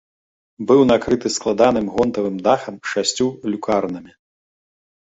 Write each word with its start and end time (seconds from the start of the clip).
Быў 0.71 0.79
накрыты 0.91 1.27
складаным 1.35 1.85
гонтавым 1.97 2.41
дахам 2.49 2.75
з 2.83 2.97
шасцю 2.97 3.31
люкарнамі. 3.55 4.11